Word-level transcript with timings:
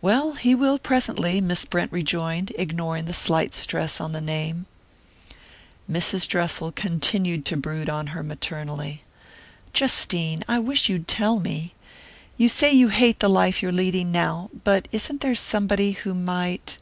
"Well, 0.00 0.34
he 0.34 0.54
will 0.54 0.78
presently," 0.78 1.40
Miss 1.40 1.64
Brent 1.64 1.90
rejoined, 1.90 2.52
ignoring 2.56 3.06
the 3.06 3.12
slight 3.12 3.54
stress 3.56 4.00
on 4.00 4.12
the 4.12 4.20
name. 4.20 4.66
Mrs. 5.90 6.28
Dressel 6.28 6.70
continued 6.70 7.44
to 7.46 7.56
brood 7.56 7.90
on 7.90 8.06
her 8.14 8.22
maternally. 8.22 9.02
"Justine 9.72 10.44
I 10.46 10.60
wish 10.60 10.88
you'd 10.88 11.08
tell 11.08 11.40
me! 11.40 11.74
You 12.36 12.48
say 12.48 12.72
you 12.72 12.86
hate 12.86 13.18
the 13.18 13.28
life 13.28 13.62
you're 13.64 13.72
leading 13.72 14.12
now 14.12 14.48
but 14.62 14.86
isn't 14.92 15.22
there 15.22 15.34
somebody 15.34 15.90
who 15.90 16.14
might 16.14 16.78